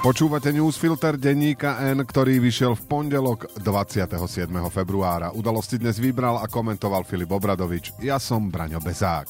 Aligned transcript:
Počúvate 0.00 0.48
newsfilter 0.48 1.20
denníka 1.20 1.76
N, 1.92 2.00
ktorý 2.08 2.40
vyšiel 2.40 2.72
v 2.72 2.88
pondelok 2.88 3.52
27. 3.60 4.48
februára. 4.72 5.28
Udalosti 5.36 5.76
dnes 5.76 6.00
vybral 6.00 6.40
a 6.40 6.48
komentoval 6.48 7.04
Filip 7.04 7.28
Obradovič. 7.28 7.92
Ja 8.00 8.16
som 8.16 8.48
Braňo 8.48 8.80
Bezák. 8.80 9.28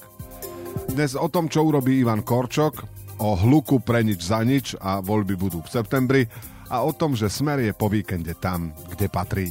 Dnes 0.95 1.19
o 1.19 1.27
tom, 1.27 1.51
čo 1.51 1.67
urobí 1.67 1.99
Ivan 1.99 2.23
Korčok, 2.23 2.87
o 3.19 3.35
hluku 3.35 3.83
pre 3.83 4.07
nič 4.07 4.31
za 4.31 4.47
nič 4.47 4.79
a 4.79 5.03
voľby 5.03 5.35
budú 5.35 5.59
v 5.59 5.75
septembri 5.75 6.23
a 6.71 6.87
o 6.87 6.95
tom, 6.95 7.19
že 7.19 7.27
Smer 7.27 7.67
je 7.67 7.75
po 7.75 7.91
víkende 7.91 8.39
tam, 8.39 8.71
kde 8.95 9.11
patrí. 9.11 9.51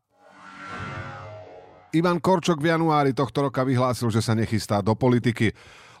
Ivan 1.91 2.23
Korčok 2.23 2.63
v 2.63 2.71
januári 2.71 3.11
tohto 3.11 3.51
roka 3.51 3.67
vyhlásil, 3.67 4.07
že 4.07 4.23
sa 4.23 4.31
nechystá 4.31 4.79
do 4.79 4.95
politiky, 4.95 5.51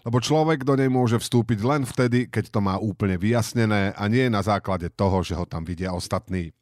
lebo 0.07 0.23
človek 0.23 0.63
do 0.63 0.79
nej 0.79 0.87
môže 0.87 1.19
vstúpiť 1.19 1.59
len 1.67 1.83
vtedy, 1.83 2.31
keď 2.31 2.47
to 2.47 2.63
má 2.63 2.79
úplne 2.79 3.19
vyjasnené 3.19 3.91
a 3.99 4.03
nie 4.07 4.31
na 4.31 4.39
základe 4.39 4.87
toho, 4.95 5.19
že 5.19 5.35
ho 5.35 5.43
tam 5.43 5.67
vidia 5.67 5.91
ostatní. 5.91 6.55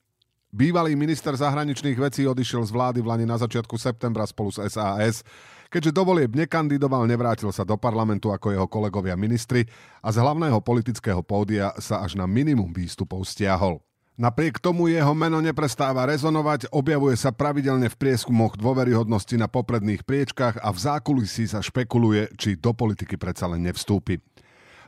Bývalý 0.50 0.98
minister 0.98 1.38
zahraničných 1.38 1.94
vecí 1.94 2.26
odišiel 2.26 2.66
z 2.66 2.74
vlády 2.74 3.06
v 3.06 3.10
Lani 3.14 3.26
na 3.30 3.38
začiatku 3.38 3.78
septembra 3.78 4.26
spolu 4.26 4.50
s 4.50 4.66
SAS, 4.66 5.22
keďže 5.70 5.94
dovolieb 5.94 6.34
nekandidoval, 6.34 7.06
nevrátil 7.06 7.54
sa 7.54 7.62
do 7.62 7.78
parlamentu 7.78 8.34
ako 8.34 8.50
jeho 8.50 8.66
kolegovia 8.66 9.14
ministri 9.14 9.70
a 10.02 10.10
z 10.10 10.18
hlavného 10.26 10.58
politického 10.58 11.22
pódia 11.22 11.70
sa 11.78 12.02
až 12.02 12.18
na 12.18 12.26
minimum 12.26 12.74
výstupov 12.74 13.30
stiahol. 13.30 13.78
Napriek 14.20 14.60
tomu 14.60 14.92
jeho 14.92 15.16
meno 15.16 15.40
neprestáva 15.40 16.04
rezonovať, 16.04 16.76
objavuje 16.76 17.16
sa 17.16 17.32
pravidelne 17.32 17.88
v 17.88 17.96
prieskumoch 17.96 18.60
dôveryhodnosti 18.60 19.32
na 19.40 19.48
popredných 19.48 20.04
priečkách 20.04 20.60
a 20.60 20.76
v 20.76 20.78
zákulisí 20.78 21.48
sa 21.48 21.64
špekuluje, 21.64 22.36
či 22.36 22.60
do 22.60 22.76
politiky 22.76 23.16
predsa 23.16 23.48
len 23.48 23.64
nevstúpi. 23.64 24.20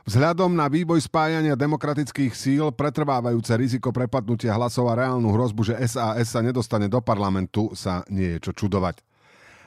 Vzhľadom 0.04 0.52
na 0.52 0.68
výboj 0.68 1.00
spájania 1.00 1.56
demokratických 1.56 2.36
síl, 2.36 2.76
pretrvávajúce 2.76 3.56
riziko 3.56 3.88
prepadnutia 3.88 4.52
hlasov 4.52 4.92
a 4.92 5.00
reálnu 5.00 5.32
hrozbu, 5.32 5.64
že 5.64 5.80
SAS 5.88 6.36
sa 6.36 6.44
nedostane 6.44 6.92
do 6.92 7.00
parlamentu, 7.00 7.72
sa 7.72 8.04
nie 8.12 8.36
je 8.36 8.52
čo 8.52 8.52
čudovať. 8.52 9.00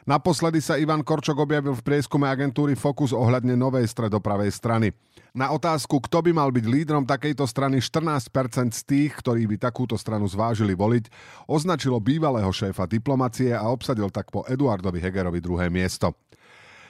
Naposledy 0.05 0.61
sa 0.61 0.77
Ivan 0.77 1.01
Korčok 1.01 1.49
objavil 1.49 1.73
v 1.73 1.81
prieskume 1.81 2.29
agentúry 2.29 2.77
Focus 2.77 3.09
ohľadne 3.09 3.57
novej 3.57 3.89
stredopravej 3.89 4.53
strany. 4.53 4.93
Na 5.33 5.49
otázku, 5.49 5.97
kto 5.97 6.21
by 6.21 6.29
mal 6.29 6.53
byť 6.53 6.61
lídrom 6.69 7.09
takejto 7.09 7.41
strany, 7.49 7.81
14% 7.81 8.29
z 8.69 8.81
tých, 8.85 9.17
ktorí 9.17 9.49
by 9.49 9.57
takúto 9.57 9.97
stranu 9.97 10.29
zvážili 10.29 10.77
voliť, 10.77 11.09
označilo 11.49 11.97
bývalého 11.97 12.53
šéfa 12.53 12.85
diplomacie 12.85 13.49
a 13.57 13.65
obsadil 13.65 14.13
tak 14.13 14.29
po 14.29 14.45
Eduardovi 14.45 15.01
Hegerovi 15.01 15.41
druhé 15.41 15.73
miesto. 15.73 16.13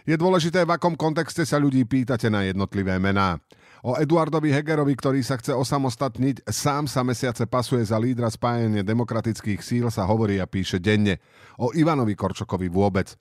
Je 0.03 0.19
dôležité, 0.19 0.67
v 0.67 0.75
akom 0.75 0.99
kontexte 0.99 1.47
sa 1.47 1.55
ľudí 1.55 1.87
pýtate 1.87 2.27
na 2.27 2.43
jednotlivé 2.43 2.99
mená. 2.99 3.39
O 3.85 3.93
Eduardovi 3.93 4.49
Hegerovi, 4.49 4.97
ktorý 4.97 5.21
sa 5.21 5.37
chce 5.37 5.53
osamostatniť, 5.53 6.49
sám 6.49 6.89
sa 6.89 7.05
mesiace 7.05 7.45
pasuje 7.45 7.85
za 7.85 8.01
lídra 8.01 8.33
spájania 8.33 8.81
demokratických 8.81 9.61
síl, 9.61 9.85
sa 9.93 10.09
hovorí 10.09 10.41
a 10.41 10.49
píše 10.49 10.81
denne. 10.81 11.21
O 11.61 11.69
Ivanovi 11.69 12.17
Korčokovi 12.17 12.65
vôbec. 12.65 13.13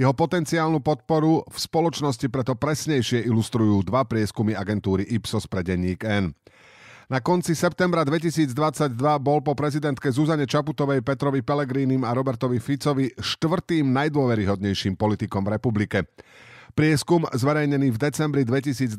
Jeho 0.00 0.16
potenciálnu 0.16 0.80
podporu 0.80 1.44
v 1.44 1.58
spoločnosti 1.60 2.24
preto 2.32 2.56
presnejšie 2.56 3.20
ilustrujú 3.28 3.84
dva 3.84 4.08
prieskumy 4.08 4.56
agentúry 4.56 5.04
Ipsos 5.12 5.44
pre 5.44 5.60
denník 5.60 6.00
N. 6.08 6.32
Na 7.12 7.20
konci 7.20 7.52
septembra 7.52 8.00
2022 8.00 8.96
bol 9.20 9.44
po 9.44 9.52
prezidentke 9.52 10.08
Zuzane 10.08 10.48
Čaputovej, 10.48 11.04
Petrovi 11.04 11.44
Pelegrínim 11.44 12.08
a 12.08 12.16
Robertovi 12.16 12.64
Ficovi 12.64 13.12
štvrtým 13.12 13.92
najdôveryhodnejším 13.92 14.96
politikom 14.96 15.44
v 15.44 15.52
republike. 15.60 16.08
Prieskum 16.78 17.26
zverejnený 17.34 17.90
v 17.90 17.98
decembri 17.98 18.46
2022 18.46 18.94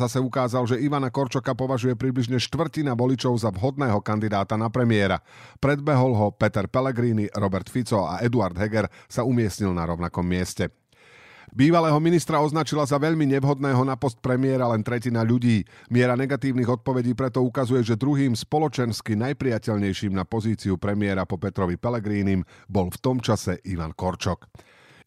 zase 0.00 0.16
ukázal, 0.16 0.64
že 0.64 0.80
Ivana 0.80 1.12
Korčoka 1.12 1.52
považuje 1.52 1.92
približne 1.92 2.40
štvrtina 2.40 2.96
voličov 2.96 3.36
za 3.36 3.52
vhodného 3.52 4.00
kandidáta 4.00 4.56
na 4.56 4.72
premiéra. 4.72 5.20
Predbehol 5.60 6.16
ho 6.16 6.32
Peter 6.32 6.64
Pellegrini, 6.72 7.28
Robert 7.36 7.68
Fico 7.68 8.08
a 8.08 8.24
Eduard 8.24 8.56
Heger 8.56 8.88
sa 9.12 9.28
umiestnil 9.28 9.76
na 9.76 9.84
rovnakom 9.84 10.24
mieste. 10.24 10.72
Bývalého 11.52 12.00
ministra 12.00 12.40
označila 12.40 12.88
za 12.88 12.96
veľmi 12.96 13.28
nevhodného 13.28 13.84
na 13.84 14.00
post 14.00 14.24
premiéra 14.24 14.64
len 14.72 14.80
tretina 14.80 15.20
ľudí. 15.20 15.68
Miera 15.92 16.16
negatívnych 16.16 16.80
odpovedí 16.80 17.12
preto 17.12 17.44
ukazuje, 17.44 17.84
že 17.84 18.00
druhým 18.00 18.32
spoločensky 18.32 19.20
najpriateľnejším 19.20 20.16
na 20.16 20.24
pozíciu 20.24 20.80
premiéra 20.80 21.28
po 21.28 21.36
Petrovi 21.36 21.76
Pelegrínim 21.76 22.40
bol 22.72 22.88
v 22.88 22.96
tom 23.04 23.20
čase 23.20 23.60
Ivan 23.68 23.92
Korčok. 23.92 24.48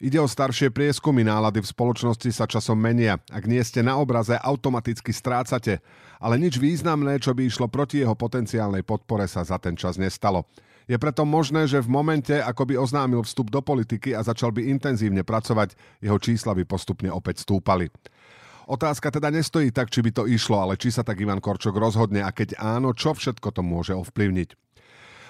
Ide 0.02 0.18
o 0.18 0.26
staršie 0.26 0.74
prieskumy, 0.74 1.22
nálady 1.22 1.62
v 1.62 1.70
spoločnosti 1.78 2.34
sa 2.34 2.50
časom 2.50 2.74
menia. 2.74 3.22
Ak 3.30 3.46
nie 3.46 3.62
ste 3.62 3.86
na 3.86 4.02
obraze, 4.02 4.34
automaticky 4.34 5.14
strácate. 5.14 5.78
Ale 6.18 6.42
nič 6.42 6.58
významné, 6.58 7.22
čo 7.22 7.30
by 7.30 7.46
išlo 7.46 7.70
proti 7.70 8.02
jeho 8.02 8.18
potenciálnej 8.18 8.82
podpore, 8.82 9.30
sa 9.30 9.46
za 9.46 9.62
ten 9.62 9.78
čas 9.78 10.02
nestalo. 10.02 10.50
Je 10.90 10.98
preto 10.98 11.22
možné, 11.22 11.70
že 11.70 11.78
v 11.78 11.86
momente, 11.86 12.34
ako 12.34 12.66
by 12.66 12.74
oznámil 12.82 13.22
vstup 13.22 13.54
do 13.54 13.62
politiky 13.62 14.10
a 14.10 14.26
začal 14.26 14.50
by 14.50 14.74
intenzívne 14.74 15.22
pracovať, 15.22 15.78
jeho 16.02 16.18
čísla 16.18 16.58
by 16.58 16.66
postupne 16.66 17.06
opäť 17.14 17.46
stúpali. 17.46 17.86
Otázka 18.66 19.14
teda 19.14 19.30
nestojí 19.30 19.70
tak, 19.70 19.86
či 19.86 20.02
by 20.02 20.10
to 20.10 20.26
išlo, 20.26 20.66
ale 20.66 20.74
či 20.82 20.90
sa 20.90 21.06
tak 21.06 21.22
Ivan 21.22 21.38
Korčok 21.38 21.78
rozhodne 21.78 22.26
a 22.26 22.34
keď 22.34 22.58
áno, 22.58 22.90
čo 22.90 23.14
všetko 23.14 23.54
to 23.54 23.62
môže 23.62 23.94
ovplyvniť. 23.94 24.71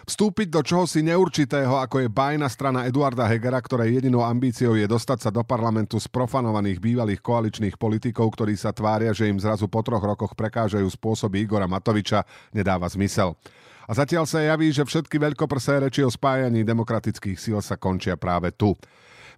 Vstúpiť 0.03 0.51
do 0.51 0.67
čohosi 0.67 0.99
neurčitého, 1.07 1.79
ako 1.79 2.03
je 2.03 2.09
bajná 2.11 2.51
strana 2.51 2.91
Eduarda 2.91 3.23
Hegera, 3.23 3.63
ktorej 3.63 4.03
jedinou 4.03 4.27
ambíciou 4.27 4.75
je 4.75 4.83
dostať 4.91 5.19
sa 5.23 5.31
do 5.31 5.47
parlamentu 5.47 5.95
z 6.03 6.11
profanovaných 6.11 6.83
bývalých 6.83 7.23
koaličných 7.23 7.79
politikov, 7.79 8.35
ktorí 8.35 8.59
sa 8.59 8.75
tvária, 8.75 9.15
že 9.15 9.31
im 9.31 9.39
zrazu 9.39 9.71
po 9.71 9.79
troch 9.87 10.03
rokoch 10.03 10.35
prekážajú 10.35 10.91
spôsoby 10.91 11.47
Igora 11.47 11.71
Matoviča, 11.71 12.27
nedáva 12.51 12.91
zmysel. 12.91 13.39
A 13.87 13.95
zatiaľ 13.95 14.27
sa 14.27 14.43
javí, 14.43 14.75
že 14.75 14.83
všetky 14.83 15.23
veľkoprsé 15.23 15.87
reči 15.87 16.03
o 16.03 16.11
spájaní 16.11 16.67
demokratických 16.67 17.39
síl 17.39 17.59
sa 17.63 17.79
končia 17.79 18.19
práve 18.19 18.51
tu. 18.51 18.75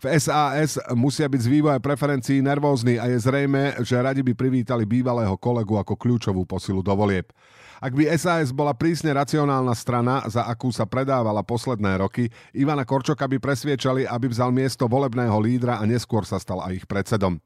V 0.01 0.05
SAS 0.17 0.81
musia 0.97 1.29
byť 1.29 1.41
z 1.45 1.49
vývoja 1.49 1.79
preferencií 1.81 2.41
nervózni 2.41 2.97
a 2.97 3.09
je 3.09 3.21
zrejme, 3.21 3.85
že 3.85 4.01
radi 4.01 4.25
by 4.25 4.33
privítali 4.33 4.89
bývalého 4.89 5.37
kolegu 5.37 5.77
ako 5.77 5.93
kľúčovú 5.97 6.49
posilu 6.49 6.81
do 6.81 6.93
volieb. 6.97 7.29
Ak 7.85 7.93
by 7.93 8.09
SAS 8.17 8.49
bola 8.49 8.73
prísne 8.73 9.13
racionálna 9.13 9.77
strana, 9.77 10.25
za 10.25 10.49
akú 10.49 10.73
sa 10.73 10.89
predávala 10.89 11.45
posledné 11.45 12.01
roky, 12.01 12.33
Ivana 12.57 12.89
Korčoka 12.89 13.29
by 13.29 13.37
presviečali, 13.37 14.09
aby 14.09 14.25
vzal 14.25 14.57
miesto 14.57 14.89
volebného 14.89 15.37
lídra 15.37 15.77
a 15.77 15.85
neskôr 15.85 16.25
sa 16.25 16.41
stal 16.41 16.65
aj 16.65 16.81
ich 16.81 16.87
predsedom. 16.89 17.37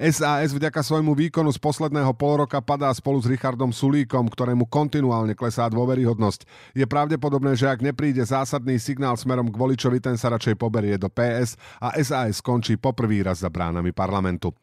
SAS 0.00 0.56
vďaka 0.56 0.80
svojmu 0.80 1.12
výkonu 1.12 1.52
z 1.52 1.60
posledného 1.60 2.08
pol 2.16 2.48
roka 2.48 2.56
padá 2.64 2.88
spolu 2.96 3.20
s 3.20 3.28
Richardom 3.28 3.68
Sulíkom, 3.68 4.32
ktorému 4.32 4.64
kontinuálne 4.64 5.36
klesá 5.36 5.68
dôveryhodnosť. 5.68 6.72
Je 6.72 6.88
pravdepodobné, 6.88 7.52
že 7.52 7.68
ak 7.68 7.84
nepríde 7.84 8.24
zásadný 8.24 8.80
signál 8.80 9.20
smerom 9.20 9.52
k 9.52 9.60
voličovi, 9.60 10.00
ten 10.00 10.16
sa 10.16 10.32
radšej 10.32 10.56
poberie 10.56 10.96
do 10.96 11.12
PS 11.12 11.60
a 11.84 11.92
SAS 12.00 12.40
skončí 12.40 12.80
poprvý 12.80 13.28
raz 13.28 13.44
za 13.44 13.52
bránami 13.52 13.92
parlamentu. 13.92 14.56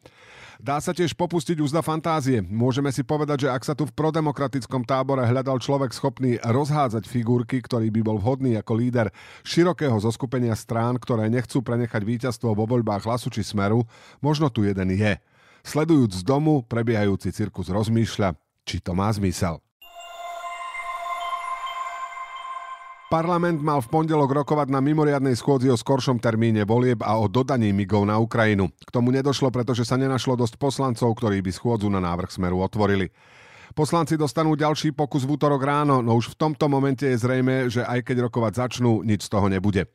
Dá 0.64 0.80
sa 0.80 0.96
tiež 0.96 1.12
popustiť 1.12 1.60
úzda 1.60 1.84
fantázie. 1.84 2.40
Môžeme 2.40 2.88
si 2.88 3.04
povedať, 3.04 3.44
že 3.44 3.52
ak 3.52 3.68
sa 3.68 3.76
tu 3.76 3.84
v 3.84 3.92
prodemokratickom 3.92 4.88
tábore 4.88 5.20
hľadal 5.20 5.60
človek 5.60 5.92
schopný 5.92 6.40
rozhádzať 6.40 7.04
figurky, 7.04 7.60
ktorý 7.60 7.92
by 7.92 8.00
bol 8.00 8.16
vhodný 8.16 8.56
ako 8.56 8.72
líder 8.72 9.12
širokého 9.44 9.92
zoskupenia 10.00 10.56
strán, 10.56 10.96
ktoré 10.96 11.28
nechcú 11.28 11.60
prenechať 11.60 12.00
víťazstvo 12.00 12.56
vo 12.56 12.64
voľbách 12.64 13.04
hlasu 13.04 13.28
či 13.28 13.44
smeru, 13.44 13.84
možno 14.24 14.48
tu 14.48 14.64
jeden 14.64 14.88
je. 14.96 15.20
Sledujúc 15.68 16.16
z 16.16 16.24
domu, 16.24 16.64
prebiehajúci 16.64 17.28
cirkus 17.36 17.68
rozmýšľa, 17.68 18.32
či 18.64 18.80
to 18.80 18.96
má 18.96 19.12
zmysel. 19.12 19.63
Parlament 23.14 23.62
mal 23.62 23.78
v 23.78 23.94
pondelok 23.94 24.42
rokovať 24.42 24.74
na 24.74 24.82
mimoriadnej 24.82 25.38
schôdzi 25.38 25.70
o 25.70 25.78
skoršom 25.78 26.18
termíne 26.18 26.66
volieb 26.66 26.98
a 26.98 27.14
o 27.14 27.30
dodaní 27.30 27.70
migov 27.70 28.02
na 28.02 28.18
Ukrajinu. 28.18 28.74
K 28.82 28.90
tomu 28.90 29.14
nedošlo, 29.14 29.54
pretože 29.54 29.86
sa 29.86 29.94
nenašlo 29.94 30.34
dosť 30.34 30.58
poslancov, 30.58 31.14
ktorí 31.22 31.38
by 31.38 31.54
schôdzu 31.54 31.86
na 31.86 32.02
návrh 32.02 32.34
smeru 32.34 32.58
otvorili. 32.58 33.14
Poslanci 33.70 34.18
dostanú 34.18 34.58
ďalší 34.58 34.98
pokus 34.98 35.22
v 35.22 35.38
útorok 35.38 35.62
ráno, 35.62 36.02
no 36.02 36.18
už 36.18 36.34
v 36.34 36.38
tomto 36.42 36.66
momente 36.66 37.06
je 37.06 37.14
zrejme, 37.14 37.70
že 37.70 37.86
aj 37.86 38.02
keď 38.02 38.26
rokovať 38.26 38.52
začnú, 38.66 39.06
nič 39.06 39.30
z 39.30 39.30
toho 39.30 39.46
nebude. 39.46 39.86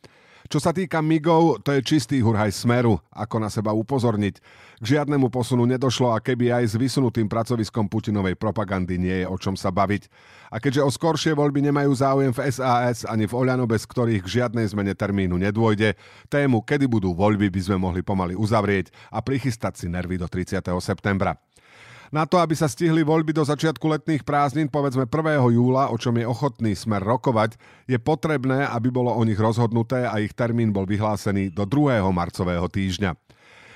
Čo 0.47 0.63
sa 0.63 0.71
týka 0.71 1.03
migov, 1.03 1.59
to 1.59 1.75
je 1.75 1.83
čistý 1.83 2.24
hurhaj 2.24 2.56
smeru, 2.56 2.95
ako 3.12 3.36
na 3.44 3.51
seba 3.51 3.75
upozorniť. 3.75 4.36
K 4.80 4.86
žiadnemu 4.95 5.27
posunu 5.27 5.68
nedošlo 5.68 6.15
a 6.15 6.24
keby 6.24 6.56
aj 6.56 6.63
s 6.71 6.75
vysunutým 6.80 7.27
pracoviskom 7.27 7.91
Putinovej 7.91 8.39
propagandy 8.39 8.95
nie 8.95 9.25
je 9.25 9.27
o 9.27 9.36
čom 9.36 9.59
sa 9.59 9.68
baviť. 9.75 10.07
A 10.50 10.63
keďže 10.63 10.86
o 10.88 10.89
skoršie 10.89 11.36
voľby 11.36 11.68
nemajú 11.68 11.91
záujem 11.91 12.31
v 12.31 12.39
SAS 12.47 13.03
ani 13.03 13.27
v 13.27 13.36
Oľano, 13.36 13.68
bez 13.68 13.83
ktorých 13.83 14.24
k 14.24 14.39
žiadnej 14.39 14.71
zmene 14.71 14.95
termínu 14.95 15.36
nedôjde, 15.36 16.00
tému, 16.31 16.63
kedy 16.63 16.88
budú 16.88 17.12
voľby, 17.12 17.51
by 17.51 17.59
sme 17.59 17.77
mohli 17.77 18.00
pomaly 18.00 18.39
uzavrieť 18.39 18.95
a 19.12 19.19
prichystať 19.19 19.75
si 19.75 19.88
nervy 19.92 20.15
do 20.15 20.31
30. 20.31 20.63
septembra. 20.80 21.35
Na 22.09 22.25
to, 22.25 22.41
aby 22.41 22.57
sa 22.57 22.65
stihli 22.65 23.06
voľby 23.06 23.38
do 23.38 23.45
začiatku 23.45 23.85
letných 23.85 24.25
prázdnin, 24.25 24.65
povedzme 24.65 25.06
1. 25.06 25.45
júla, 25.53 25.94
o 25.94 25.97
čom 26.01 26.17
je 26.17 26.25
ochotný 26.25 26.73
smer 26.73 27.06
rokovať, 27.06 27.53
je 27.85 28.01
potrebné, 28.01 28.65
aby 28.65 28.89
bolo 28.89 29.13
o 29.13 29.21
nich 29.21 29.38
rozhodnuté 29.38 30.09
a 30.09 30.17
ich 30.17 30.33
termín 30.33 30.73
bol 30.73 30.89
vyhlásený 30.89 31.53
do 31.53 31.69
2. 31.69 32.01
marcového 32.09 32.65
týždňa. 32.65 33.13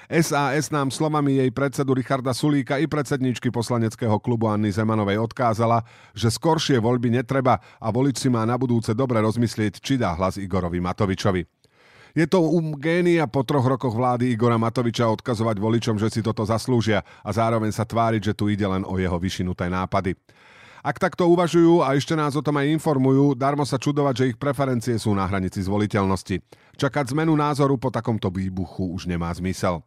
SAS 0.09 0.73
nám 0.73 0.89
slovami 0.89 1.45
jej 1.45 1.49
predsedu 1.53 1.93
Richarda 1.93 2.33
Sulíka 2.33 2.81
i 2.81 2.89
predsedničky 2.89 3.53
poslaneckého 3.53 4.17
klubu 4.17 4.49
Anny 4.49 4.73
Zemanovej 4.73 5.21
odkázala, 5.21 5.85
že 6.17 6.33
skoršie 6.33 6.81
voľby 6.81 7.13
netreba 7.13 7.61
a 7.77 7.87
volič 7.93 8.17
si 8.17 8.33
má 8.33 8.41
na 8.49 8.57
budúce 8.57 8.97
dobre 8.97 9.21
rozmyslieť, 9.21 9.77
či 9.77 10.01
dá 10.01 10.17
hlas 10.17 10.41
Igorovi 10.41 10.81
Matovičovi. 10.81 11.62
Je 12.13 12.29
to 12.29 12.45
um 12.45 12.77
génia 12.77 13.25
po 13.25 13.41
troch 13.41 13.65
rokoch 13.65 13.97
vlády 13.97 14.29
Igora 14.29 14.61
Matoviča 14.61 15.09
odkazovať 15.09 15.57
voličom, 15.57 15.97
že 15.97 16.13
si 16.13 16.21
toto 16.21 16.45
zaslúžia 16.45 17.01
a 17.25 17.33
zároveň 17.33 17.73
sa 17.73 17.89
tváriť, 17.89 18.21
že 18.21 18.37
tu 18.37 18.53
ide 18.53 18.69
len 18.69 18.85
o 18.85 19.01
jeho 19.01 19.17
vyšinuté 19.17 19.65
nápady. 19.65 20.13
Ak 20.85 21.01
takto 21.01 21.25
uvažujú 21.33 21.81
a 21.81 21.97
ešte 21.97 22.13
nás 22.13 22.37
o 22.37 22.45
tom 22.45 22.61
aj 22.61 22.69
informujú, 22.69 23.33
darmo 23.33 23.65
sa 23.65 23.81
čudovať, 23.81 24.13
že 24.13 24.27
ich 24.29 24.37
preferencie 24.37 24.93
sú 25.01 25.09
na 25.17 25.25
hranici 25.25 25.57
zvoliteľnosti. 25.65 26.37
Čakať 26.77 27.17
zmenu 27.17 27.33
názoru 27.33 27.81
po 27.81 27.89
takomto 27.89 28.29
výbuchu 28.29 28.93
už 28.93 29.09
nemá 29.09 29.33
zmysel. 29.33 29.81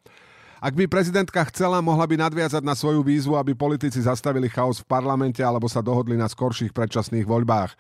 Ak 0.59 0.75
by 0.75 0.91
prezidentka 0.91 1.47
chcela, 1.53 1.79
mohla 1.79 2.11
by 2.11 2.27
nadviazať 2.27 2.65
na 2.67 2.75
svoju 2.75 3.07
výzvu, 3.07 3.39
aby 3.39 3.55
politici 3.55 4.03
zastavili 4.03 4.51
chaos 4.51 4.83
v 4.83 4.89
parlamente 4.89 5.47
alebo 5.47 5.71
sa 5.71 5.79
dohodli 5.79 6.19
na 6.19 6.27
skorších 6.27 6.75
predčasných 6.75 7.29
voľbách. 7.29 7.77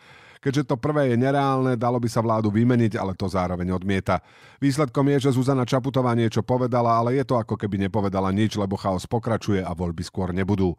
Keďže 0.47 0.71
to 0.71 0.79
prvé 0.79 1.11
je 1.11 1.19
nereálne, 1.19 1.75
dalo 1.75 1.99
by 1.99 2.07
sa 2.07 2.23
vládu 2.23 2.55
vymeniť, 2.55 2.95
ale 2.95 3.19
to 3.19 3.27
zároveň 3.27 3.67
odmieta. 3.75 4.23
Výsledkom 4.63 5.11
je, 5.11 5.27
že 5.27 5.35
Zuzana 5.35 5.67
Čaputová 5.67 6.15
niečo 6.15 6.47
povedala, 6.47 7.03
ale 7.03 7.19
je 7.19 7.27
to 7.27 7.35
ako 7.35 7.59
keby 7.59 7.83
nepovedala 7.91 8.31
nič, 8.31 8.55
lebo 8.55 8.79
chaos 8.79 9.11
pokračuje 9.11 9.59
a 9.59 9.75
voľby 9.75 10.07
skôr 10.07 10.31
nebudú. 10.31 10.79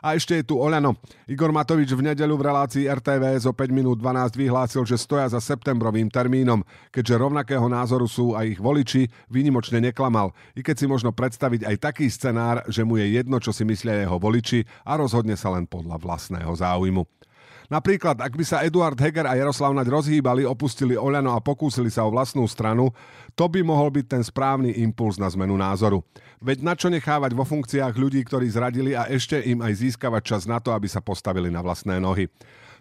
A 0.00 0.16
ešte 0.16 0.40
je 0.40 0.48
tu 0.48 0.56
Oľano. 0.56 0.96
Igor 1.28 1.52
Matovič 1.52 1.92
v 1.92 2.08
nedeľu 2.08 2.40
v 2.40 2.46
relácii 2.48 2.84
RTV 2.88 3.36
zo 3.36 3.52
5 3.52 3.68
minút 3.68 4.00
12 4.00 4.32
vyhlásil, 4.34 4.82
že 4.88 4.96
stoja 4.96 5.28
za 5.28 5.44
septembrovým 5.44 6.08
termínom, 6.08 6.64
keďže 6.88 7.20
rovnakého 7.20 7.68
názoru 7.68 8.08
sú 8.08 8.32
aj 8.32 8.56
ich 8.56 8.60
voliči, 8.64 9.12
výnimočne 9.28 9.78
neklamal. 9.78 10.32
I 10.56 10.64
keď 10.64 10.74
si 10.80 10.86
možno 10.88 11.12
predstaviť 11.12 11.68
aj 11.68 11.76
taký 11.84 12.08
scenár, 12.08 12.64
že 12.64 12.80
mu 12.80 12.96
je 12.96 13.12
jedno, 13.12 13.36
čo 13.44 13.52
si 13.52 13.62
myslia 13.68 14.08
jeho 14.08 14.16
voliči 14.16 14.64
a 14.88 14.96
rozhodne 14.96 15.36
sa 15.36 15.52
len 15.52 15.68
podľa 15.68 16.00
vlastného 16.00 16.50
záujmu. 16.50 17.21
Napríklad, 17.72 18.20
ak 18.20 18.36
by 18.36 18.44
sa 18.44 18.60
Eduard 18.60 19.00
Heger 19.00 19.24
a 19.24 19.32
Jaroslav 19.32 19.72
Naď 19.72 19.88
rozhýbali, 19.88 20.44
opustili 20.44 20.92
Oľano 20.92 21.32
a 21.32 21.40
pokúsili 21.40 21.88
sa 21.88 22.04
o 22.04 22.12
vlastnú 22.12 22.44
stranu, 22.44 22.92
to 23.32 23.48
by 23.48 23.64
mohol 23.64 23.88
byť 23.88 24.12
ten 24.12 24.20
správny 24.20 24.76
impuls 24.84 25.16
na 25.16 25.24
zmenu 25.32 25.56
názoru. 25.56 26.04
Veď 26.44 26.60
na 26.60 26.76
čo 26.76 26.92
nechávať 26.92 27.32
vo 27.32 27.48
funkciách 27.48 27.96
ľudí, 27.96 28.20
ktorí 28.28 28.44
zradili 28.52 28.92
a 28.92 29.08
ešte 29.08 29.40
im 29.48 29.64
aj 29.64 29.88
získavať 29.88 30.20
čas 30.20 30.42
na 30.44 30.60
to, 30.60 30.76
aby 30.76 30.84
sa 30.84 31.00
postavili 31.00 31.48
na 31.48 31.64
vlastné 31.64 31.96
nohy. 31.96 32.28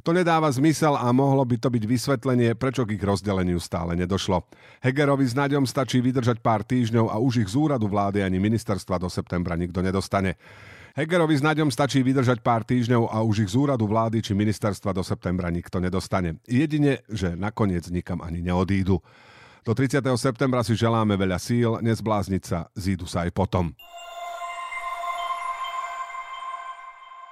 To 0.03 0.11
nedáva 0.11 0.51
zmysel 0.51 0.99
a 0.99 1.07
mohlo 1.15 1.47
by 1.47 1.55
to 1.55 1.71
byť 1.71 1.83
vysvetlenie, 1.87 2.51
prečo 2.59 2.83
k 2.83 2.99
ich 2.99 3.05
rozdeleniu 3.05 3.63
stále 3.63 3.95
nedošlo. 3.95 4.43
Hegerovi 4.83 5.23
s 5.23 5.39
Naďom 5.39 5.63
stačí 5.63 6.03
vydržať 6.03 6.43
pár 6.43 6.67
týždňov 6.67 7.07
a 7.07 7.15
už 7.15 7.47
ich 7.47 7.49
z 7.53 7.55
úradu 7.55 7.87
vlády 7.87 8.27
ani 8.27 8.43
ministerstva 8.43 8.99
do 8.99 9.07
septembra 9.07 9.55
nikto 9.55 9.79
nedostane. 9.79 10.35
Hegerovi 10.91 11.39
s 11.39 11.45
Naďom 11.45 11.71
stačí 11.71 12.03
vydržať 12.03 12.43
pár 12.43 12.67
týždňov 12.67 13.07
a 13.07 13.23
už 13.23 13.47
ich 13.47 13.51
z 13.55 13.63
úradu 13.63 13.87
vlády 13.87 14.19
či 14.19 14.35
ministerstva 14.35 14.91
do 14.91 14.99
septembra 14.99 15.47
nikto 15.47 15.79
nedostane. 15.79 16.43
Jedine, 16.43 16.99
že 17.07 17.31
nakoniec 17.39 17.87
nikam 17.87 18.19
ani 18.19 18.43
neodídu. 18.43 18.99
Do 19.63 19.71
30. 19.71 20.03
septembra 20.19 20.67
si 20.67 20.75
želáme 20.75 21.15
veľa 21.15 21.39
síl, 21.39 21.79
nezblázniť 21.79 22.43
sa, 22.43 22.67
zídu 22.75 23.07
sa 23.07 23.23
aj 23.23 23.31
potom. 23.31 23.71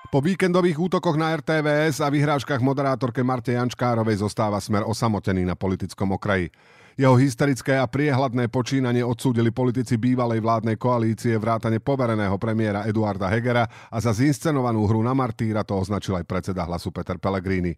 Po 0.10 0.24
víkendových 0.24 0.80
útokoch 0.80 1.20
na 1.20 1.36
RTVS 1.38 2.02
a 2.02 2.08
vyhrážkach 2.10 2.64
moderátorke 2.64 3.22
Marte 3.22 3.54
Jančkárovej 3.54 4.24
zostáva 4.24 4.58
smer 4.58 4.88
osamotený 4.88 5.46
na 5.46 5.54
politickom 5.54 6.16
okraji. 6.16 6.50
Jeho 6.96 7.14
hysterické 7.20 7.78
a 7.78 7.86
priehľadné 7.86 8.50
počínanie 8.50 9.06
odsúdili 9.06 9.54
politici 9.54 10.00
bývalej 10.00 10.42
vládnej 10.42 10.78
koalície 10.80 11.38
vrátane 11.38 11.78
povereného 11.84 12.40
premiéra 12.42 12.88
Eduarda 12.90 13.30
Hegera 13.30 13.68
a 13.68 13.98
za 14.02 14.16
zinscenovanú 14.16 14.88
hru 14.88 15.04
na 15.04 15.14
Martýra 15.14 15.62
to 15.62 15.78
označil 15.78 16.18
aj 16.18 16.26
predseda 16.26 16.66
hlasu 16.66 16.90
Peter 16.90 17.22
Pellegrini. 17.22 17.78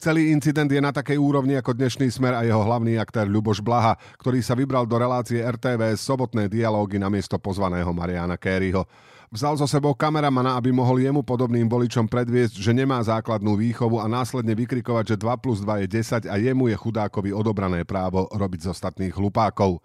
Celý 0.00 0.32
incident 0.32 0.72
je 0.72 0.80
na 0.80 0.96
takej 0.96 1.20
úrovni 1.20 1.60
ako 1.60 1.76
dnešný 1.76 2.08
smer 2.08 2.32
a 2.32 2.40
jeho 2.40 2.64
hlavný 2.64 2.96
aktér 2.96 3.28
Ľuboš 3.28 3.60
Blaha, 3.60 4.00
ktorý 4.16 4.40
sa 4.40 4.56
vybral 4.56 4.88
do 4.88 4.96
relácie 4.96 5.44
RTV 5.44 5.92
sobotné 5.92 6.48
dialógy 6.48 6.96
na 6.96 7.12
miesto 7.12 7.36
pozvaného 7.36 7.92
Mariana 7.92 8.40
Kéryho. 8.40 8.88
Vzal 9.30 9.62
so 9.62 9.70
sebou 9.70 9.94
kameramana, 9.94 10.58
aby 10.58 10.74
mohol 10.74 11.06
jemu 11.06 11.22
podobným 11.22 11.70
voličom 11.70 12.10
predviesť, 12.10 12.58
že 12.58 12.74
nemá 12.74 12.98
základnú 12.98 13.54
výchovu 13.54 14.02
a 14.02 14.10
následne 14.10 14.58
vykrikovať, 14.58 15.14
že 15.14 15.16
2 15.22 15.38
plus 15.38 15.62
2 15.62 15.86
je 15.86 16.26
10 16.26 16.26
a 16.26 16.34
jemu 16.34 16.66
je 16.66 16.74
chudákovi 16.74 17.30
odobrané 17.30 17.86
právo 17.86 18.26
robiť 18.34 18.66
z 18.66 18.70
ostatných 18.74 19.14
hlupákov. 19.14 19.78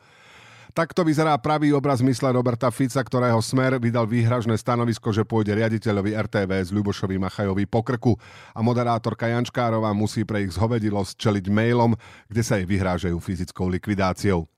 Takto 0.73 1.05
vyzerá 1.05 1.37
pravý 1.37 1.77
obraz 1.77 2.01
mysle 2.01 2.33
Roberta 2.33 2.73
Fica, 2.73 2.97
ktorého 2.97 3.37
smer 3.37 3.77
vydal 3.77 4.09
výhražné 4.09 4.57
stanovisko, 4.57 5.13
že 5.13 5.21
pôjde 5.21 5.53
riaditeľovi 5.53 6.17
RTV 6.25 6.65
z 6.65 6.73
Ľubošovi 6.73 7.21
Machajovi 7.21 7.69
po 7.69 7.85
krku 7.85 8.17
a 8.49 8.65
moderátorka 8.65 9.29
Jančkárová 9.29 9.93
musí 9.93 10.25
pre 10.25 10.41
ich 10.41 10.57
zhovedilosť 10.57 11.21
čeliť 11.21 11.45
mailom, 11.53 11.93
kde 12.33 12.41
sa 12.41 12.57
jej 12.57 12.65
vyhrážajú 12.65 13.21
fyzickou 13.21 13.69
likvidáciou. 13.69 14.49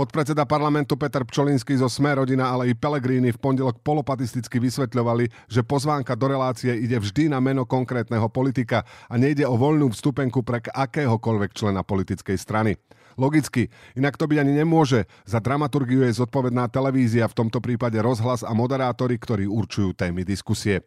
Podpredseda 0.00 0.48
parlamentu 0.48 0.96
Peter 0.96 1.20
Pčolinský 1.28 1.76
zo 1.76 1.84
Sme 1.84 2.16
rodina, 2.16 2.48
ale 2.48 2.72
i 2.72 2.78
Pelegrini 2.78 3.36
v 3.36 3.36
pondelok 3.36 3.84
polopatisticky 3.84 4.56
vysvetľovali, 4.56 5.28
že 5.44 5.60
pozvánka 5.60 6.16
do 6.16 6.24
relácie 6.24 6.72
ide 6.72 6.96
vždy 6.96 7.28
na 7.28 7.36
meno 7.36 7.68
konkrétneho 7.68 8.32
politika 8.32 8.88
a 9.12 9.20
nejde 9.20 9.44
o 9.44 9.60
voľnú 9.60 9.92
vstupenku 9.92 10.40
pre 10.40 10.64
akéhokoľvek 10.72 11.52
člena 11.52 11.84
politickej 11.84 12.40
strany. 12.40 12.80
Logicky, 13.18 13.72
inak 13.96 14.14
to 14.14 14.28
byť 14.28 14.38
ani 14.42 14.52
nemôže. 14.60 15.08
Za 15.24 15.42
dramaturgiu 15.42 16.04
je 16.06 16.18
zodpovedná 16.18 16.70
televízia, 16.70 17.30
v 17.30 17.46
tomto 17.46 17.58
prípade 17.58 17.96
rozhlas 17.98 18.44
a 18.46 18.52
moderátori, 18.54 19.16
ktorí 19.16 19.48
určujú 19.48 19.96
témy 19.96 20.22
diskusie. 20.22 20.84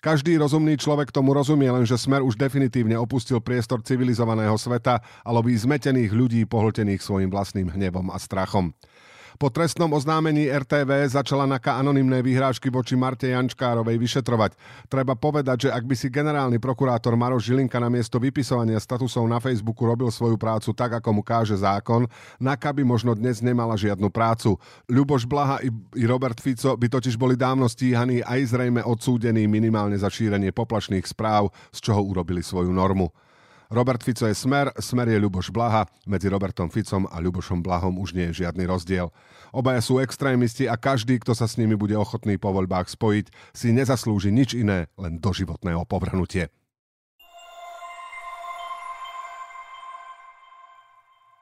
Každý 0.00 0.40
rozumný 0.40 0.80
človek 0.80 1.12
tomu 1.12 1.36
rozumie, 1.36 1.68
lenže 1.68 2.00
Smer 2.00 2.24
už 2.24 2.40
definitívne 2.40 2.96
opustil 2.96 3.36
priestor 3.44 3.84
civilizovaného 3.84 4.56
sveta 4.56 5.04
a 5.04 5.28
lobí 5.28 5.52
zmetených 5.52 6.08
ľudí 6.16 6.40
pohltených 6.48 7.04
svojim 7.04 7.28
vlastným 7.28 7.68
hnevom 7.68 8.08
a 8.08 8.16
strachom. 8.16 8.72
Po 9.36 9.52
trestnom 9.52 9.92
oznámení 9.94 10.50
RTV 10.50 11.06
začala 11.06 11.46
NAKA 11.46 11.78
anonimné 11.78 12.24
vyhrážky 12.24 12.72
voči 12.72 12.98
Marte 12.98 13.30
Jančkárovej 13.30 14.00
vyšetrovať. 14.00 14.56
Treba 14.90 15.14
povedať, 15.14 15.68
že 15.68 15.70
ak 15.70 15.84
by 15.86 15.94
si 15.94 16.10
generálny 16.10 16.58
prokurátor 16.58 17.14
Maroš 17.14 17.52
Žilinka 17.52 17.78
na 17.78 17.86
miesto 17.86 18.18
vypisovania 18.18 18.80
statusov 18.82 19.22
na 19.28 19.38
Facebooku 19.38 19.86
robil 19.86 20.10
svoju 20.10 20.34
prácu 20.34 20.74
tak, 20.74 20.98
ako 20.98 21.20
mu 21.20 21.22
káže 21.22 21.54
zákon, 21.54 22.10
NAKA 22.42 22.70
by 22.74 22.82
možno 22.82 23.14
dnes 23.14 23.38
nemala 23.44 23.78
žiadnu 23.78 24.10
prácu. 24.10 24.58
Ľuboš 24.90 25.28
Blaha 25.28 25.62
i 25.94 26.04
Robert 26.08 26.40
Fico 26.40 26.74
by 26.74 26.88
totiž 26.90 27.14
boli 27.20 27.38
dávno 27.38 27.68
stíhaní 27.70 28.24
aj 28.24 28.56
zrejme 28.56 28.82
odsúdení 28.82 29.46
minimálne 29.46 29.94
za 30.00 30.08
šírenie 30.08 30.50
poplašných 30.50 31.06
správ, 31.06 31.52
z 31.70 31.78
čoho 31.90 32.02
urobili 32.02 32.40
svoju 32.40 32.72
normu. 32.72 33.12
Robert 33.70 34.02
Fico 34.02 34.26
je 34.26 34.34
smer, 34.34 34.74
smer 34.82 35.06
je 35.14 35.22
Ľuboš 35.22 35.54
Blaha, 35.54 35.86
medzi 36.02 36.26
Robertom 36.26 36.66
Ficom 36.66 37.06
a 37.06 37.22
Ľubošom 37.22 37.62
Blahom 37.62 38.02
už 38.02 38.18
nie 38.18 38.26
je 38.34 38.42
žiadny 38.42 38.66
rozdiel. 38.66 39.14
Obaja 39.54 39.78
sú 39.78 40.02
extrémisti 40.02 40.66
a 40.66 40.74
každý, 40.74 41.22
kto 41.22 41.38
sa 41.38 41.46
s 41.46 41.54
nimi 41.54 41.78
bude 41.78 41.94
ochotný 41.94 42.34
po 42.34 42.50
voľbách 42.50 42.90
spojiť, 42.90 43.30
si 43.54 43.70
nezaslúži 43.70 44.34
nič 44.34 44.58
iné, 44.58 44.90
len 44.98 45.22
doživotné 45.22 45.70
opovrhnutie. 45.78 46.50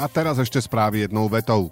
A 0.00 0.08
teraz 0.08 0.40
ešte 0.40 0.56
správy 0.56 1.04
jednou 1.04 1.28
vetou. 1.28 1.68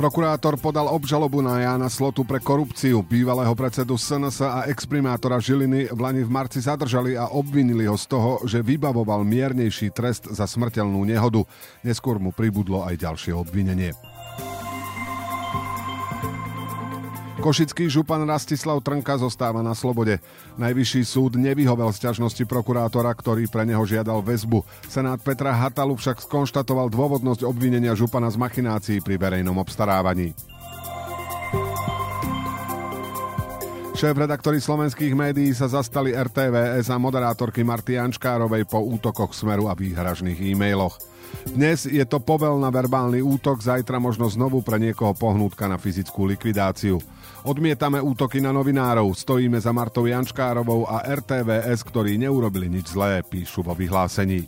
Prokurátor 0.00 0.56
podal 0.56 0.88
obžalobu 0.88 1.44
na 1.44 1.60
Jána 1.60 1.92
Slotu 1.92 2.24
pre 2.24 2.40
korupciu. 2.40 3.04
Bývalého 3.04 3.52
predsedu 3.52 4.00
SNS 4.00 4.40
a 4.40 4.64
exprimátora 4.68 5.36
Žiliny 5.36 5.92
v 5.92 5.98
Lani 6.00 6.24
v 6.24 6.32
marci 6.32 6.60
zadržali 6.60 7.20
a 7.20 7.28
obvinili 7.28 7.84
ho 7.84 8.00
z 8.00 8.08
toho, 8.08 8.40
že 8.48 8.64
vybavoval 8.64 9.28
miernejší 9.28 9.92
trest 9.92 10.24
za 10.32 10.48
smrteľnú 10.48 11.04
nehodu. 11.04 11.44
Neskôr 11.84 12.16
mu 12.16 12.32
pribudlo 12.32 12.80
aj 12.80 12.96
ďalšie 12.96 13.36
obvinenie. 13.36 13.92
Košický 17.40 17.88
župan 17.88 18.20
Rastislav 18.28 18.84
Trnka 18.84 19.16
zostáva 19.16 19.64
na 19.64 19.72
slobode. 19.72 20.20
Najvyšší 20.60 21.08
súd 21.08 21.40
nevyhovel 21.40 21.88
sťažnosti 21.88 22.44
prokurátora, 22.44 23.08
ktorý 23.16 23.48
pre 23.48 23.64
neho 23.64 23.80
žiadal 23.80 24.20
väzbu. 24.20 24.60
Senát 24.84 25.16
Petra 25.24 25.56
Hatalu 25.56 25.96
však 25.96 26.20
skonštatoval 26.20 26.92
dôvodnosť 26.92 27.48
obvinenia 27.48 27.96
župana 27.96 28.28
z 28.28 28.36
machinácií 28.36 29.00
pri 29.00 29.16
verejnom 29.16 29.56
obstarávaní. 29.56 30.36
Šéf-redaktori 33.96 34.60
slovenských 34.60 35.16
médií 35.16 35.56
sa 35.56 35.68
zastali 35.68 36.12
RTVS 36.12 36.92
a 36.92 36.96
moderátorky 37.00 37.64
Marty 37.64 37.96
Jančkárovej 37.96 38.68
po 38.68 38.84
útokoch 38.84 39.32
Smeru 39.32 39.68
a 39.68 39.76
výhražných 39.76 40.40
e-mailoch. 40.40 41.09
Dnes 41.50 41.82
je 41.88 42.04
to 42.06 42.22
povel 42.22 42.60
na 42.62 42.70
verbálny 42.70 43.18
útok, 43.24 43.58
zajtra 43.58 43.98
možno 43.98 44.30
znovu 44.30 44.62
pre 44.62 44.78
niekoho 44.78 45.16
pohnútka 45.16 45.66
na 45.66 45.80
fyzickú 45.80 46.28
likvidáciu. 46.30 47.02
Odmietame 47.42 47.98
útoky 47.98 48.38
na 48.38 48.52
novinárov, 48.52 49.10
stojíme 49.16 49.56
za 49.58 49.72
Martou 49.72 50.04
Jančkárovou 50.04 50.84
a 50.86 51.02
RTVS, 51.08 51.82
ktorí 51.88 52.20
neurobili 52.20 52.68
nič 52.68 52.92
zlé, 52.92 53.24
píšu 53.24 53.64
vo 53.64 53.72
vyhlásení. 53.72 54.46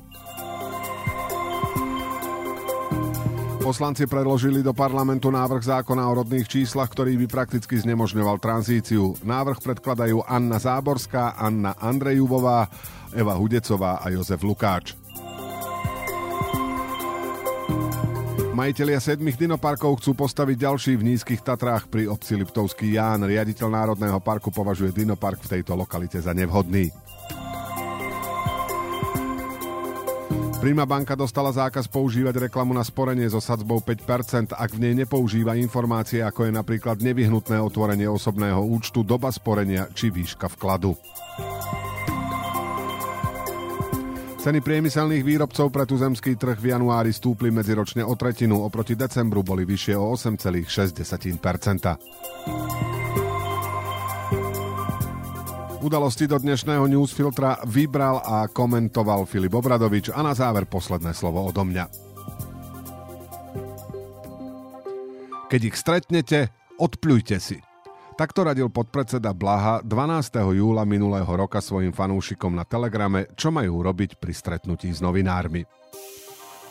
Poslanci 3.62 4.10
predložili 4.10 4.58
do 4.58 4.74
parlamentu 4.74 5.30
návrh 5.30 5.62
zákona 5.62 6.02
o 6.10 6.18
rodných 6.18 6.50
číslach, 6.50 6.90
ktorý 6.90 7.14
by 7.14 7.26
prakticky 7.30 7.78
znemožňoval 7.78 8.42
tranzíciu. 8.42 9.14
Návrh 9.22 9.62
predkladajú 9.62 10.26
Anna 10.26 10.58
Záborská, 10.58 11.38
Anna 11.38 11.78
Andrejúvová, 11.78 12.66
Eva 13.14 13.38
Hudecová 13.38 14.02
a 14.02 14.10
Jozef 14.10 14.42
Lukáč. 14.42 15.01
Majitelia 18.52 19.00
sedmých 19.00 19.40
dinoparkov 19.40 20.04
chcú 20.04 20.12
postaviť 20.12 20.56
ďalší 20.68 20.92
v 21.00 21.16
nízkych 21.16 21.40
Tatrách 21.40 21.88
pri 21.88 22.04
obci 22.04 22.36
Liptovský 22.36 23.00
Ján. 23.00 23.24
Riaditeľ 23.24 23.68
Národného 23.72 24.20
parku 24.20 24.52
považuje 24.52 24.92
dinopark 24.92 25.40
v 25.40 25.56
tejto 25.56 25.72
lokalite 25.72 26.20
za 26.20 26.36
nevhodný. 26.36 26.92
Prima 30.60 30.84
banka 30.84 31.16
dostala 31.18 31.50
zákaz 31.50 31.88
používať 31.88 32.46
reklamu 32.46 32.70
na 32.76 32.84
sporenie 32.86 33.26
so 33.26 33.40
sadzbou 33.40 33.80
5%, 33.82 34.54
ak 34.54 34.70
v 34.76 34.78
nej 34.78 34.94
nepoužíva 35.00 35.58
informácie, 35.58 36.22
ako 36.22 36.46
je 36.46 36.52
napríklad 36.52 37.00
nevyhnutné 37.02 37.56
otvorenie 37.56 38.06
osobného 38.06 38.62
účtu, 38.62 39.02
doba 39.02 39.32
sporenia 39.32 39.88
či 39.90 40.12
výška 40.12 40.46
vkladu. 40.52 40.94
Ceny 44.42 44.58
priemyselných 44.58 45.22
výrobcov 45.22 45.70
pre 45.70 45.86
tuzemský 45.86 46.34
trh 46.34 46.58
v 46.58 46.74
januári 46.74 47.14
stúpli 47.14 47.54
medziročne 47.54 48.02
o 48.02 48.10
tretinu, 48.18 48.58
oproti 48.66 48.98
decembru 48.98 49.46
boli 49.46 49.62
vyššie 49.62 49.94
o 49.94 50.18
8,6 50.18 50.66
Udalosti 55.86 56.26
do 56.26 56.42
dnešného 56.42 56.90
newsfiltra 56.90 57.62
vybral 57.70 58.18
a 58.18 58.50
komentoval 58.50 59.30
Filip 59.30 59.54
Obradovič. 59.54 60.10
A 60.10 60.26
na 60.26 60.34
záver 60.34 60.66
posledné 60.66 61.14
slovo 61.14 61.46
odo 61.46 61.62
mňa. 61.62 61.86
Keď 65.46 65.60
ich 65.70 65.78
stretnete, 65.78 66.50
odpľujte 66.82 67.38
si– 67.38 67.62
Takto 68.12 68.44
radil 68.44 68.68
podpredseda 68.68 69.32
Blaha 69.32 69.80
12. 69.80 70.36
júla 70.52 70.84
minulého 70.84 71.26
roka 71.26 71.64
svojim 71.64 71.96
fanúšikom 71.96 72.52
na 72.52 72.60
Telegrame, 72.68 73.24
čo 73.40 73.48
majú 73.48 73.80
robiť 73.80 74.20
pri 74.20 74.36
stretnutí 74.36 74.92
s 74.92 75.00
novinármi. 75.00 75.64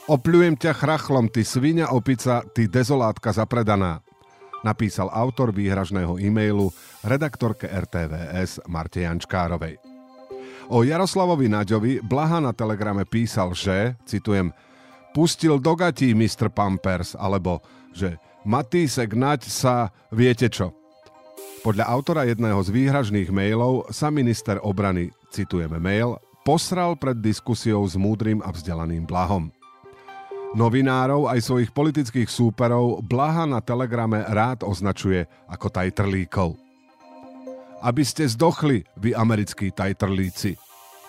Opľujem 0.05 0.53
ťa 0.62 0.77
chrachlom, 0.77 1.33
ty 1.33 1.41
svinia 1.41 1.89
opica, 1.89 2.45
ty 2.53 2.69
dezolátka 2.69 3.33
zapredaná, 3.33 4.05
napísal 4.62 5.10
autor 5.10 5.50
výhražného 5.50 6.21
e-mailu 6.21 6.69
redaktorke 7.01 7.65
RTVS 7.65 8.62
Marte 8.69 9.01
Jančkárovej. 9.01 9.81
O 10.69 10.86
Jaroslavovi 10.86 11.50
Naďovi 11.50 12.05
Blaha 12.05 12.38
na 12.38 12.53
Telegrame 12.53 13.10
písal, 13.10 13.57
že, 13.57 13.98
citujem, 14.05 14.53
pustil 15.10 15.57
do 15.57 15.74
gatí 15.74 16.13
Mr. 16.13 16.53
Pampers, 16.53 17.17
alebo 17.17 17.65
že 17.98 18.21
Matýsek 18.45 19.17
Naď 19.17 19.41
sa, 19.50 19.89
viete 20.10 20.48
čo, 20.48 20.80
podľa 21.62 21.86
autora 21.86 22.25
jedného 22.25 22.58
z 22.65 22.74
výhražných 22.74 23.30
mailov 23.30 23.86
sa 23.94 24.10
minister 24.10 24.58
obrany, 24.65 25.13
citujeme 25.30 25.77
mail, 25.77 26.18
posral 26.41 26.98
pred 26.98 27.22
diskusiou 27.22 27.86
s 27.86 27.94
múdrym 27.94 28.41
a 28.41 28.50
vzdelaným 28.50 29.06
blahom. 29.06 29.53
Novinárov 30.58 31.30
aj 31.30 31.39
svojich 31.39 31.72
politických 31.72 32.27
súperov 32.27 33.06
Blaha 33.06 33.46
na 33.46 33.62
telegrame 33.62 34.25
rád 34.25 34.65
označuje 34.65 35.24
ako 35.48 35.70
tajtrlíkov. 35.70 36.58
Aby 37.86 38.03
ste 38.03 38.25
zdochli, 38.27 38.84
vy 38.98 39.13
americkí 39.13 39.70
tajtrlíci, 39.70 40.58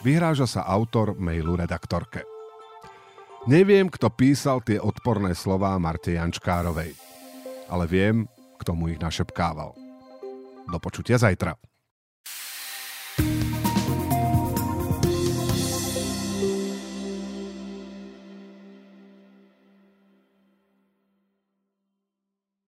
vyhráža 0.05 0.47
sa 0.47 0.63
autor 0.69 1.17
mailu 1.17 1.59
redaktorke. 1.59 2.23
Neviem, 3.51 3.91
kto 3.91 4.13
písal 4.15 4.63
tie 4.63 4.79
odporné 4.79 5.35
slová 5.35 5.75
Marte 5.81 6.15
Jančkárovej, 6.15 6.95
ale 7.67 7.85
viem, 7.91 8.31
kto 8.63 8.79
mu 8.79 8.93
ich 8.93 9.03
našepkával. 9.03 9.82
Do 10.73 10.81
počutia 10.81 11.21
zajtra. 11.21 11.52